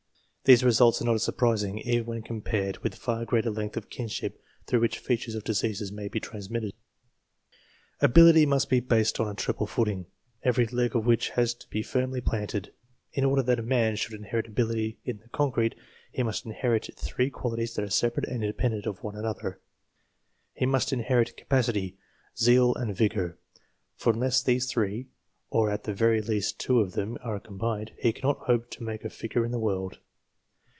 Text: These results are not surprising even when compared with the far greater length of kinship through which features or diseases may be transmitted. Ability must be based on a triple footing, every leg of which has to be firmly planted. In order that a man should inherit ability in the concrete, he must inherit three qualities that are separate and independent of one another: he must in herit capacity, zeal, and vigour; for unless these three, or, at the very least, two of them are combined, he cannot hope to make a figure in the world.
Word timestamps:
These 0.43 0.63
results 0.65 0.99
are 1.01 1.05
not 1.05 1.21
surprising 1.21 1.77
even 1.77 2.07
when 2.07 2.21
compared 2.23 2.79
with 2.79 2.93
the 2.93 2.97
far 2.97 3.23
greater 3.25 3.51
length 3.51 3.77
of 3.77 3.91
kinship 3.91 4.41
through 4.65 4.79
which 4.81 4.97
features 4.97 5.35
or 5.35 5.39
diseases 5.41 5.91
may 5.91 6.07
be 6.07 6.19
transmitted. 6.19 6.73
Ability 8.01 8.47
must 8.47 8.67
be 8.67 8.79
based 8.79 9.19
on 9.19 9.29
a 9.29 9.35
triple 9.35 9.67
footing, 9.67 10.07
every 10.43 10.65
leg 10.65 10.95
of 10.95 11.05
which 11.05 11.29
has 11.29 11.53
to 11.53 11.69
be 11.69 11.83
firmly 11.83 12.19
planted. 12.21 12.73
In 13.13 13.23
order 13.23 13.43
that 13.43 13.59
a 13.59 13.63
man 13.63 13.95
should 13.95 14.13
inherit 14.13 14.47
ability 14.47 14.97
in 15.05 15.19
the 15.19 15.27
concrete, 15.29 15.75
he 16.11 16.23
must 16.23 16.43
inherit 16.45 16.89
three 16.97 17.29
qualities 17.29 17.75
that 17.75 17.85
are 17.85 17.89
separate 17.89 18.25
and 18.25 18.43
independent 18.43 18.87
of 18.87 19.03
one 19.03 19.15
another: 19.15 19.61
he 20.53 20.65
must 20.65 20.91
in 20.91 21.03
herit 21.03 21.37
capacity, 21.37 21.97
zeal, 22.35 22.73
and 22.73 22.97
vigour; 22.97 23.37
for 23.95 24.11
unless 24.11 24.41
these 24.41 24.69
three, 24.69 25.07
or, 25.51 25.69
at 25.69 25.83
the 25.83 25.93
very 25.93 26.19
least, 26.21 26.59
two 26.59 26.79
of 26.81 26.93
them 26.93 27.17
are 27.23 27.39
combined, 27.39 27.91
he 27.99 28.11
cannot 28.11 28.39
hope 28.47 28.71
to 28.71 28.83
make 28.83 29.05
a 29.05 29.09
figure 29.09 29.45
in 29.45 29.51
the 29.51 29.59
world. 29.59 29.99